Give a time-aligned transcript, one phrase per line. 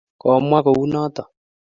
[0.21, 1.23] komwa kounoto